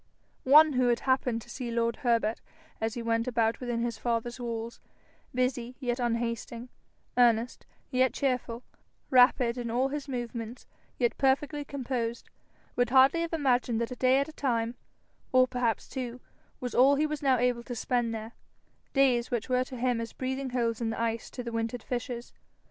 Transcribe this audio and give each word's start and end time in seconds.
One 0.45 0.73
who 0.73 0.87
had 0.87 1.01
happened 1.01 1.43
to 1.43 1.49
see 1.51 1.69
lord 1.69 1.97
Herbert 1.97 2.41
as 2.81 2.95
he 2.95 3.03
went 3.03 3.27
about 3.27 3.59
within 3.59 3.81
his 3.83 3.99
father's 3.99 4.39
walls, 4.39 4.79
busy 5.31 5.75
yet 5.79 5.99
unhasting, 5.99 6.69
earnest 7.19 7.67
yet 7.91 8.11
cheerful, 8.11 8.63
rapid 9.11 9.59
in 9.59 9.69
all 9.69 9.89
his 9.89 10.07
movements 10.07 10.65
yet 10.97 11.15
perfectly 11.19 11.63
composed, 11.63 12.31
would 12.75 12.89
hardly 12.89 13.21
have 13.21 13.31
imagined 13.33 13.79
that 13.79 13.91
a 13.91 13.95
day 13.95 14.17
at 14.17 14.27
a 14.27 14.33
time, 14.33 14.73
or 15.31 15.47
perhaps 15.47 15.87
two, 15.87 16.19
was 16.59 16.73
all 16.73 16.95
he 16.95 17.05
was 17.05 17.21
now 17.21 17.37
able 17.37 17.61
to 17.61 17.75
spend 17.75 18.11
there, 18.11 18.31
days 18.93 19.29
which 19.29 19.49
were 19.49 19.63
to 19.65 19.77
him 19.77 20.01
as 20.01 20.13
breathing 20.13 20.49
holes 20.49 20.81
in 20.81 20.89
the 20.89 20.99
ice 20.99 21.29
to 21.29 21.43
the 21.43 21.51
wintered 21.51 21.83
fishes. 21.83 22.33